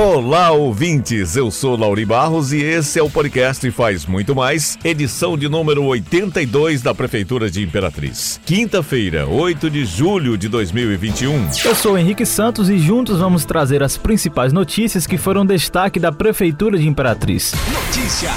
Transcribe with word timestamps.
Olá, 0.00 0.52
ouvintes! 0.52 1.34
Eu 1.34 1.50
sou 1.50 1.76
Lauri 1.76 2.04
Barros 2.04 2.52
e 2.52 2.62
esse 2.62 3.00
é 3.00 3.02
o 3.02 3.10
podcast 3.10 3.68
Faz 3.72 4.06
Muito 4.06 4.32
Mais, 4.32 4.78
edição 4.84 5.36
de 5.36 5.48
número 5.48 5.82
82 5.82 6.82
da 6.82 6.94
Prefeitura 6.94 7.50
de 7.50 7.64
Imperatriz. 7.64 8.40
Quinta-feira, 8.46 9.26
8 9.26 9.68
de 9.68 9.84
julho 9.84 10.38
de 10.38 10.48
2021. 10.48 11.48
Eu 11.64 11.74
sou 11.74 11.98
Henrique 11.98 12.24
Santos 12.24 12.70
e 12.70 12.78
juntos 12.78 13.18
vamos 13.18 13.44
trazer 13.44 13.82
as 13.82 13.96
principais 13.96 14.52
notícias 14.52 15.04
que 15.04 15.18
foram 15.18 15.44
destaque 15.44 15.98
da 15.98 16.12
Prefeitura 16.12 16.78
de 16.78 16.86
Imperatriz. 16.86 17.52
Notícia, 17.72 18.30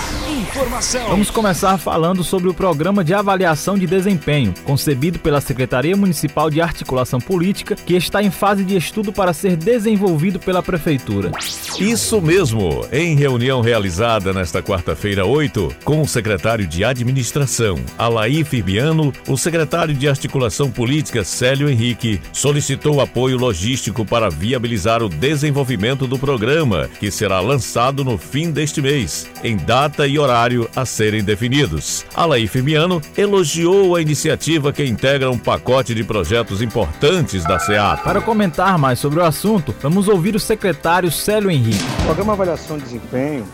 informação. 0.52 1.08
Vamos 1.08 1.30
começar 1.30 1.78
falando 1.78 2.24
sobre 2.24 2.50
o 2.50 2.54
programa 2.54 3.04
de 3.04 3.14
avaliação 3.14 3.78
de 3.78 3.88
desempenho, 3.88 4.54
concebido 4.66 5.18
pela 5.18 5.40
Secretaria 5.40 5.96
Municipal 5.96 6.50
de 6.50 6.62
Articulação 6.62 7.20
Política, 7.20 7.76
que 7.76 7.96
está 7.96 8.22
em 8.22 8.30
fase 8.30 8.64
de 8.64 8.76
estudo 8.76 9.14
para 9.14 9.34
ser 9.34 9.56
desenvolvido 9.56 10.40
pela 10.40 10.62
Prefeitura. 10.62 11.32
Isso 11.80 12.22
mesmo! 12.22 12.86
Em 12.92 13.16
reunião 13.16 13.62
realizada 13.62 14.34
nesta 14.34 14.62
quarta-feira, 14.62 15.26
8, 15.26 15.76
com 15.86 16.02
o 16.02 16.08
secretário 16.08 16.68
de 16.68 16.84
Administração, 16.84 17.76
Alaí 17.98 18.44
Firbiano, 18.44 19.14
o 19.28 19.38
secretário 19.38 19.94
de 19.94 20.08
Articulação 20.08 20.70
Política, 20.70 21.24
Célio 21.24 21.70
Henrique, 21.70 22.20
solicitou 22.34 23.00
apoio 23.00 23.38
logístico 23.38 24.06
para 24.06 24.30
viabilizar 24.30 25.02
o 25.02 25.08
desenvolvimento 25.08 26.06
do 26.06 26.20
programa, 26.20 26.90
que 27.00 27.10
será 27.10 27.40
lançado 27.40 28.04
no 28.04 28.18
fim 28.18 28.52
deste 28.52 28.82
mês, 28.82 29.30
em 29.44 29.56
data 29.56 30.06
e 30.06 30.20
horário 30.20 30.41
a 30.76 30.86
serem 30.86 31.24
definidos. 31.24 32.06
Alaí 32.16 32.48
Firbiano 32.48 33.02
elogiou 33.16 33.96
a 33.96 34.02
iniciativa 34.02 34.74
que 34.74 34.84
integra 34.84 35.30
um 35.30 35.38
pacote 35.38 35.94
de 35.94 36.04
projetos 36.04 36.62
importantes 36.62 37.44
da 37.44 37.60
SEAT. 37.60 38.04
Para 38.04 38.22
comentar 38.22 38.78
mais 38.78 39.00
sobre 39.00 39.20
o 39.20 39.24
assunto, 39.24 39.76
vamos 39.82 40.08
ouvir 40.08 40.36
o 40.36 40.40
secretário 40.40 41.12
Célio 41.12 41.52
Henrique. 41.52 41.84
O 42.02 42.06
programa 42.06 42.34
Avaliação 42.34 42.78
de 42.78 42.84
Desempenho 42.84 43.46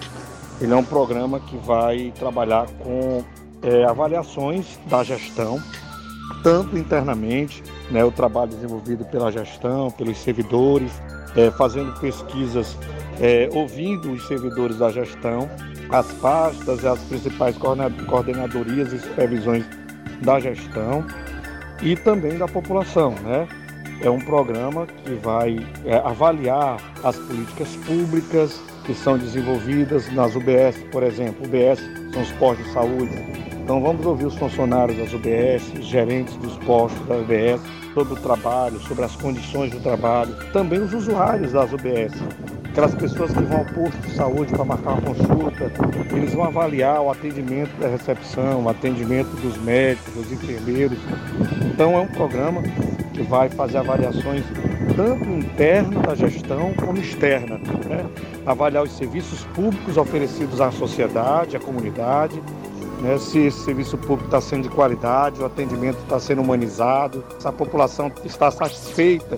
ele 0.59 0.73
é 0.73 0.75
um 0.75 0.83
programa 0.83 1.39
que 1.39 1.55
vai 1.57 2.11
trabalhar 2.17 2.67
com 2.79 3.23
é, 3.61 3.83
avaliações 3.83 4.79
da 4.88 5.03
gestão, 5.03 5.61
tanto 6.41 6.77
internamente, 6.77 7.63
né, 7.91 8.03
o 8.03 8.11
trabalho 8.11 8.51
desenvolvido 8.51 9.05
pela 9.05 9.31
gestão, 9.31 9.91
pelos 9.91 10.17
servidores, 10.17 10.91
é, 11.35 11.51
fazendo 11.51 11.94
pesquisas, 11.99 12.75
é, 13.19 13.49
ouvindo 13.51 14.11
os 14.11 14.27
servidores 14.27 14.77
da 14.77 14.89
gestão, 14.89 15.49
as 15.89 16.11
pastas, 16.13 16.85
as 16.85 16.99
principais 17.03 17.55
coordenadorias 17.57 18.93
e 18.93 18.99
supervisões 18.99 19.65
da 20.21 20.39
gestão 20.39 21.05
e 21.81 21.95
também 21.95 22.38
da 22.38 22.47
população, 22.47 23.11
né? 23.23 23.47
é 24.01 24.09
um 24.09 24.19
programa 24.19 24.85
que 24.85 25.13
vai 25.15 25.57
é, 25.85 25.97
avaliar 25.97 26.77
as 27.03 27.17
políticas 27.17 27.75
públicas 27.77 28.59
que 28.85 28.93
são 28.93 29.17
desenvolvidas 29.17 30.11
nas 30.13 30.35
UBS, 30.35 30.77
por 30.91 31.03
exemplo. 31.03 31.45
UBS 31.45 31.79
são 32.13 32.21
os 32.21 32.31
postos 32.33 32.65
de 32.65 32.73
saúde. 32.73 33.15
Então 33.63 33.81
vamos 33.81 34.05
ouvir 34.05 34.25
os 34.25 34.35
funcionários 34.35 34.97
das 34.97 35.13
UBS, 35.13 35.83
gerentes 35.85 36.35
dos 36.38 36.55
postos 36.59 37.05
da 37.07 37.15
UBS, 37.15 37.61
sobre 37.93 38.13
o 38.13 38.17
trabalho, 38.17 38.79
sobre 38.81 39.03
as 39.03 39.15
condições 39.15 39.71
do 39.71 39.79
trabalho. 39.81 40.33
Também 40.53 40.79
os 40.79 40.93
usuários 40.93 41.51
das 41.51 41.73
UBS, 41.73 42.13
aquelas 42.78 42.94
pessoas 42.94 43.31
que 43.33 43.42
vão 43.42 43.58
ao 43.58 43.66
posto 43.66 43.97
de 44.02 44.14
saúde 44.14 44.53
para 44.53 44.64
marcar 44.64 44.92
uma 44.92 45.02
consulta, 45.02 45.72
eles 46.16 46.31
vão 46.31 46.44
avaliar 46.44 47.02
o 47.02 47.09
atendimento 47.09 47.72
da 47.80 47.88
recepção, 47.88 48.64
o 48.64 48.69
atendimento 48.69 49.30
dos 49.42 49.58
médicos, 49.64 50.14
dos 50.14 50.31
enfermeiros. 50.31 51.00
Então 51.73 51.97
é 51.97 52.02
um 52.02 52.08
programa 52.08 52.61
que 53.14 53.23
vai 53.23 53.50
fazer 53.50 53.80
avaliações 53.80 54.44
tanto 54.95 55.28
interna 55.28 56.02
da 56.02 56.14
gestão 56.14 56.72
como 56.75 57.00
externa. 57.00 57.58
Né? 57.58 58.06
Avaliar 58.45 58.84
os 58.84 58.91
serviços 58.91 59.44
públicos 59.56 59.97
oferecidos 59.97 60.62
à 60.62 60.69
sociedade, 60.69 61.58
à 61.58 61.59
comunidade, 61.59 62.39
né? 63.02 63.17
se 63.17 63.39
esse 63.39 63.58
serviço 63.66 63.97
público 63.97 64.25
está 64.25 64.40
sendo 64.40 64.69
de 64.69 64.69
qualidade, 64.69 65.41
o 65.41 65.46
atendimento 65.47 65.97
está 66.03 66.19
sendo 66.19 66.44
humanizado, 66.44 67.24
se 67.40 67.47
a 67.47 67.51
população 67.51 68.12
está 68.24 68.51
satisfeita 68.51 69.35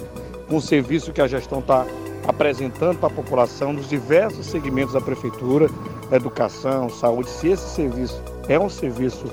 com 0.50 0.58
o 0.58 0.62
serviço 0.62 1.14
que 1.14 1.22
a 1.22 1.28
gestão 1.28 1.60
está 1.60 1.86
apresentando 2.30 3.00
para 3.00 3.08
a 3.08 3.12
população 3.12 3.74
nos 3.74 3.90
diversos 3.90 4.46
segmentos 4.46 4.94
da 4.94 5.02
prefeitura, 5.02 5.68
educação, 6.12 6.88
saúde, 6.88 7.28
se 7.30 7.48
esse 7.48 7.68
serviço 7.76 8.22
é 8.48 8.60
um 8.60 8.70
serviço 8.70 9.26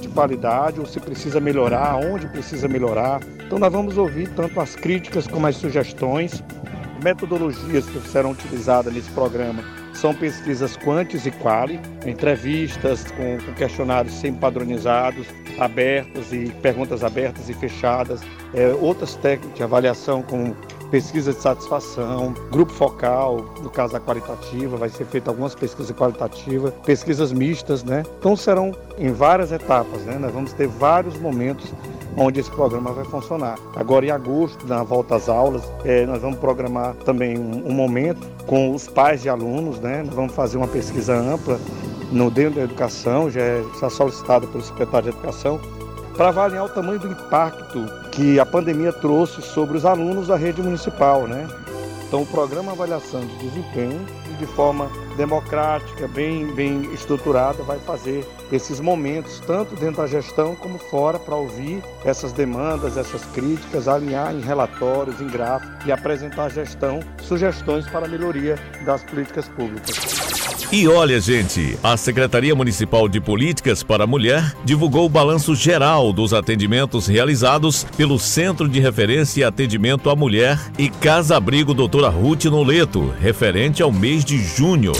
de 0.00 0.08
qualidade 0.08 0.78
ou 0.78 0.86
se 0.86 1.00
precisa 1.00 1.40
melhorar, 1.40 1.96
onde 1.96 2.28
precisa 2.28 2.68
melhorar. 2.68 3.20
Então 3.44 3.58
nós 3.58 3.72
vamos 3.72 3.98
ouvir 3.98 4.28
tanto 4.28 4.60
as 4.60 4.76
críticas 4.76 5.26
como 5.26 5.46
as 5.46 5.56
sugestões, 5.56 6.42
metodologias 7.02 7.84
que 7.86 8.00
serão 8.08 8.30
utilizadas 8.30 8.94
nesse 8.94 9.10
programa. 9.10 9.85
São 10.00 10.14
pesquisas 10.14 10.76
quantis 10.76 11.24
e 11.24 11.30
quali, 11.30 11.80
entrevistas 12.04 13.04
com, 13.10 13.38
com 13.38 13.54
questionários 13.54 14.14
sempre 14.14 14.40
padronizados, 14.40 15.26
abertos 15.58 16.32
e 16.32 16.50
perguntas 16.60 17.02
abertas 17.02 17.48
e 17.48 17.54
fechadas, 17.54 18.20
é, 18.54 18.68
outras 18.80 19.14
técnicas 19.16 19.56
de 19.56 19.62
avaliação 19.62 20.22
como 20.22 20.54
pesquisa 20.90 21.32
de 21.32 21.40
satisfação, 21.40 22.32
grupo 22.50 22.72
focal, 22.72 23.54
no 23.62 23.70
caso 23.70 23.92
da 23.92 24.00
qualitativa, 24.00 24.76
vai 24.76 24.88
ser 24.88 25.04
feita 25.06 25.30
algumas 25.30 25.54
pesquisas 25.54 25.94
qualitativas, 25.96 26.72
pesquisas 26.84 27.32
mistas, 27.32 27.82
né? 27.82 28.02
Então 28.18 28.36
serão 28.36 28.72
em 28.98 29.10
várias 29.12 29.50
etapas, 29.50 30.02
né? 30.02 30.18
Nós 30.18 30.32
vamos 30.32 30.52
ter 30.52 30.68
vários 30.68 31.18
momentos 31.18 31.72
onde 32.16 32.40
esse 32.40 32.50
programa 32.50 32.92
vai 32.92 33.04
funcionar. 33.04 33.58
Agora, 33.74 34.06
em 34.06 34.10
agosto, 34.10 34.66
na 34.66 34.82
volta 34.82 35.16
às 35.16 35.28
aulas, 35.28 35.62
é, 35.84 36.06
nós 36.06 36.22
vamos 36.22 36.38
programar 36.38 36.94
também 37.04 37.38
um, 37.38 37.68
um, 37.68 37.72
momento 37.72 38.26
com 38.46 38.74
os 38.74 38.88
pais 38.88 39.24
e 39.24 39.28
alunos, 39.28 39.78
né? 39.80 40.02
Nós 40.04 40.14
vamos 40.14 40.34
fazer 40.34 40.56
uma 40.56 40.68
pesquisa 40.68 41.14
ampla 41.14 41.60
no 42.10 42.30
dentro 42.30 42.56
da 42.56 42.62
educação, 42.62 43.30
já 43.30 43.40
está 43.74 43.90
solicitado 43.90 44.46
pelo 44.48 44.62
secretário 44.62 45.10
de 45.10 45.16
Educação, 45.16 45.60
para 46.16 46.28
avaliar 46.28 46.64
o 46.64 46.68
tamanho 46.68 46.98
do 46.98 47.08
impacto 47.08 47.84
que 48.12 48.40
a 48.40 48.46
pandemia 48.46 48.92
trouxe 48.92 49.42
sobre 49.42 49.76
os 49.76 49.84
alunos 49.84 50.28
da 50.28 50.36
rede 50.36 50.62
municipal, 50.62 51.26
né? 51.26 51.46
Então, 52.06 52.22
o 52.22 52.26
programa 52.26 52.72
Avaliação 52.72 53.20
de 53.20 53.36
Desempenho, 53.36 54.06
de 54.38 54.46
forma 54.46 54.88
democrática, 55.16 56.06
bem, 56.06 56.46
bem 56.54 56.82
estruturada, 56.94 57.62
vai 57.64 57.78
fazer 57.80 58.24
esses 58.52 58.80
momentos, 58.80 59.40
tanto 59.46 59.74
dentro 59.76 60.02
da 60.02 60.06
gestão 60.06 60.54
como 60.54 60.78
fora, 60.78 61.18
para 61.18 61.34
ouvir 61.34 61.82
essas 62.04 62.32
demandas, 62.32 62.96
essas 62.96 63.24
críticas, 63.26 63.88
alinhar 63.88 64.34
em 64.34 64.40
relatórios, 64.40 65.20
em 65.20 65.26
gráficos 65.26 65.86
e 65.86 65.92
apresentar 65.92 66.44
à 66.44 66.48
gestão 66.48 67.00
sugestões 67.22 67.86
para 67.88 68.06
a 68.06 68.08
melhoria 68.08 68.56
das 68.84 69.02
políticas 69.02 69.48
públicas. 69.48 70.36
E 70.72 70.88
olha, 70.88 71.20
gente, 71.20 71.78
a 71.80 71.96
Secretaria 71.96 72.54
Municipal 72.54 73.08
de 73.08 73.20
Políticas 73.20 73.84
para 73.84 74.02
a 74.02 74.06
Mulher 74.06 74.52
divulgou 74.64 75.06
o 75.06 75.08
balanço 75.08 75.54
geral 75.54 76.12
dos 76.12 76.34
atendimentos 76.34 77.06
realizados 77.06 77.84
pelo 77.96 78.18
Centro 78.18 78.68
de 78.68 78.80
Referência 78.80 79.40
e 79.40 79.44
Atendimento 79.44 80.10
à 80.10 80.16
Mulher 80.16 80.58
e 80.76 80.90
Casa 80.90 81.36
Abrigo 81.36 81.72
Doutora 81.72 82.08
Ruth 82.08 82.46
Noleto, 82.46 83.14
referente 83.20 83.80
ao 83.80 83.92
mês 83.92 84.24
de 84.24 84.38
junho. 84.38 84.92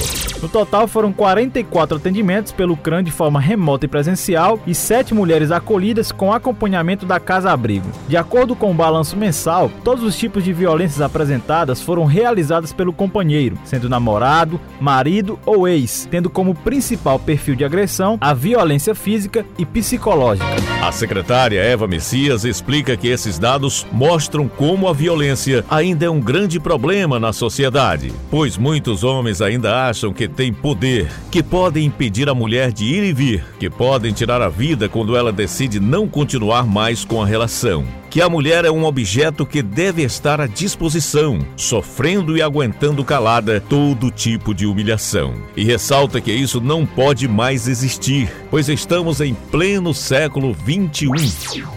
No 0.43 0.49
total 0.49 0.87
foram 0.87 1.13
44 1.13 1.97
atendimentos 1.97 2.53
pelo 2.53 2.77
CRAN 2.77 3.03
de 3.03 3.11
forma 3.11 3.41
remota 3.41 3.87
e 3.87 3.89
presencial 3.89 4.61
e 4.67 4.75
7 4.75 5.15
mulheres 5.15 5.51
acolhidas 5.51 6.13
com 6.13 6.33
acompanhamento 6.33 7.07
da 7.07 7.19
Casa 7.19 7.51
Abrigo. 7.51 7.91
De 8.07 8.17
acordo 8.17 8.55
com 8.55 8.71
o 8.71 8.75
balanço 8.75 9.17
mensal, 9.17 9.71
todos 9.83 10.05
os 10.05 10.17
tipos 10.17 10.45
de 10.45 10.53
violências 10.53 11.01
apresentadas 11.01 11.81
foram 11.81 12.05
realizadas 12.05 12.73
pelo 12.73 12.93
companheiro, 12.93 13.59
sendo 13.65 13.89
namorado, 13.89 14.61
marido 14.79 15.39
ou 15.47 15.67
ex, 15.67 16.07
tendo 16.11 16.29
como 16.29 16.55
principal 16.55 17.19
perfil 17.19 17.55
de 17.55 17.65
agressão 17.65 18.19
a 18.21 18.35
violência 18.35 18.95
física 18.95 19.45
e 19.59 19.65
psicológica. 19.65 20.47
A 20.83 20.93
secretária 20.93 21.61
Eva 21.61 21.87
Messias 21.87 22.45
explica 22.45 22.97
que 22.97 23.09
esses 23.09 23.39
dados 23.39 23.87
mostram 23.91 24.49
como 24.49 24.89
a 24.89 24.93
violência 24.93 25.65
ainda 25.71 26.05
é 26.05 26.11
um 26.11 26.21
grande 26.21 26.61
problema 26.61 27.19
na 27.19 27.33
sociedade, 27.33 28.13
pois 28.31 28.59
muitos 28.59 29.03
homens 29.03 29.41
ainda 29.41 29.89
acham 29.89 30.13
que 30.13 30.26
têm 30.29 30.53
poder, 30.53 31.11
que 31.31 31.43
podem 31.43 31.87
impedir 31.87 32.29
a 32.29 32.35
mulher 32.35 32.73
de 32.73 32.85
ir 32.85 33.05
e 33.05 33.13
vir, 33.13 33.45
que 33.59 33.69
podem 33.71 34.13
tirar 34.13 34.43
a 34.43 34.49
vida 34.49 34.89
quando 34.89 35.17
ela 35.17 35.33
decide 35.33 35.81
não 35.81 36.09
continuar 36.09 36.67
mais 36.67 37.05
com 37.05 37.23
a 37.23 37.27
relação 37.27 37.85
que 38.17 38.23
a 38.23 38.31
mulher 38.31 38.65
é 38.65 38.71
um 38.71 38.87
objeto 38.87 39.45
que 39.45 39.61
deve 39.61 40.03
estar 40.03 40.41
à 40.41 40.47
disposição, 40.47 41.39
sofrendo 41.55 42.35
e 42.35 42.41
aguentando 42.41 43.05
calada 43.05 43.61
todo 43.61 44.11
tipo 44.11 44.55
de 44.55 44.65
humilhação. 44.65 45.35
E 45.55 45.63
ressalta 45.63 46.19
que 46.19 46.33
isso 46.33 46.59
não 46.59 46.87
pode 46.87 47.29
mais 47.29 47.69
existir, 47.69 48.33
pois 48.51 48.71
estamos 48.71 49.21
em 49.21 49.35
pleno 49.35 49.93
século 49.93 50.55
21. 50.55 51.13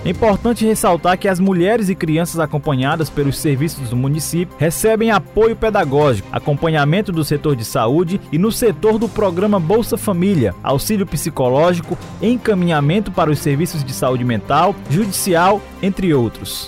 É 0.06 0.12
importante 0.12 0.65
ressaltar 0.65 1.18
que 1.18 1.27
as 1.27 1.41
mulheres 1.41 1.89
e 1.89 1.95
crianças 1.95 2.39
acompanhadas 2.39 3.09
pelos 3.09 3.38
serviços 3.38 3.89
do 3.89 3.97
município 3.97 4.56
recebem 4.57 5.12
apoio 5.12 5.57
pedagógico, 5.57 6.30
acompanhamento 6.31 7.12
do 7.12 7.25
setor 7.25 7.53
de 7.53 7.65
saúde 7.65 8.18
e 8.31 8.38
no 8.38 8.50
setor 8.50 8.97
do 8.97 9.09
programa 9.09 9.59
Bolsa 9.59 9.97
Família, 9.97 10.56
auxílio 10.63 11.06
psicológico, 11.06 11.97
encaminhamento 12.21 13.12
para 13.12 13.30
os 13.30 13.39
serviços 13.39 13.83
de 13.83 13.92
saúde 13.92 14.24
mental, 14.24 14.74
judicial, 14.89 15.62
entre 15.81 16.13
outros 16.13 16.28
outros. 16.29 16.67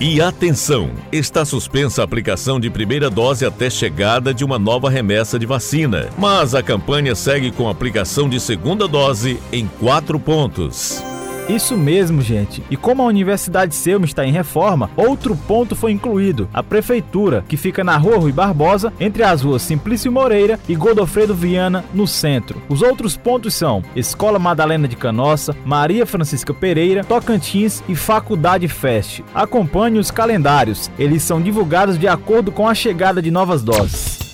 E 0.00 0.20
atenção! 0.20 0.90
Está 1.12 1.44
suspensa 1.44 2.00
a 2.00 2.04
aplicação 2.04 2.58
de 2.58 2.70
primeira 2.70 3.10
dose 3.10 3.44
até 3.44 3.68
chegada 3.68 4.32
de 4.32 4.44
uma 4.44 4.58
nova 4.58 4.88
remessa 4.88 5.38
de 5.38 5.44
vacina. 5.44 6.08
Mas 6.16 6.54
a 6.54 6.62
campanha 6.62 7.14
segue 7.14 7.50
com 7.50 7.68
a 7.68 7.72
aplicação 7.72 8.28
de 8.28 8.40
segunda 8.40 8.88
dose 8.88 9.38
em 9.52 9.66
quatro 9.66 10.18
pontos. 10.18 11.02
Isso 11.48 11.78
mesmo, 11.78 12.20
gente. 12.20 12.62
E 12.70 12.76
como 12.76 13.02
a 13.02 13.06
Universidade 13.06 13.74
Selma 13.74 14.04
está 14.04 14.24
em 14.24 14.30
reforma, 14.30 14.90
outro 14.94 15.34
ponto 15.34 15.74
foi 15.74 15.92
incluído: 15.92 16.46
a 16.52 16.62
prefeitura, 16.62 17.42
que 17.48 17.56
fica 17.56 17.82
na 17.82 17.96
Rua 17.96 18.18
Rui 18.18 18.32
Barbosa, 18.32 18.92
entre 19.00 19.22
as 19.22 19.42
ruas 19.42 19.62
Simplício 19.62 20.12
Moreira 20.12 20.60
e 20.68 20.76
Godofredo 20.76 21.34
Viana, 21.34 21.84
no 21.94 22.06
centro. 22.06 22.60
Os 22.68 22.82
outros 22.82 23.16
pontos 23.16 23.54
são 23.54 23.82
Escola 23.96 24.38
Madalena 24.38 24.86
de 24.86 24.94
Canossa, 24.94 25.56
Maria 25.64 26.04
Francisca 26.04 26.52
Pereira, 26.52 27.02
Tocantins 27.02 27.82
e 27.88 27.96
Faculdade 27.96 28.68
Fest. 28.68 29.20
Acompanhe 29.34 29.98
os 29.98 30.10
calendários. 30.10 30.90
Eles 30.98 31.22
são 31.22 31.40
divulgados 31.40 31.98
de 31.98 32.06
acordo 32.06 32.52
com 32.52 32.68
a 32.68 32.74
chegada 32.74 33.22
de 33.22 33.30
novas 33.30 33.62
doses. 33.62 34.27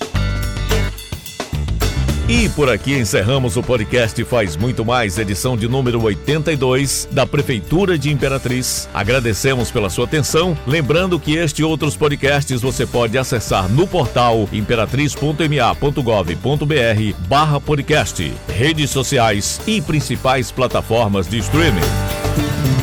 E 2.27 2.49
por 2.49 2.71
aqui 2.71 2.97
encerramos 2.97 3.55
o 3.55 3.61
podcast 3.61 4.23
Faz 4.23 4.57
Muito 4.57 4.83
Mais, 4.83 5.19
edição 5.19 5.55
de 5.55 5.67
número 5.67 6.01
82 6.01 7.07
da 7.11 7.23
Prefeitura 7.23 7.99
de 7.99 8.11
Imperatriz. 8.11 8.89
Agradecemos 8.91 9.69
pela 9.69 9.91
sua 9.91 10.05
atenção. 10.05 10.57
Lembrando 10.65 11.19
que 11.19 11.35
este 11.35 11.61
e 11.61 11.63
outros 11.63 11.95
podcasts 11.95 12.61
você 12.61 12.83
pode 12.83 13.15
acessar 13.15 13.69
no 13.69 13.87
portal 13.87 14.49
imperatriz.ma.gov.br 14.51 17.27
barra 17.27 17.61
podcast, 17.61 18.33
redes 18.47 18.89
sociais 18.89 19.61
e 19.67 19.79
principais 19.79 20.51
plataformas 20.51 21.27
de 21.27 21.37
streaming. 21.37 22.74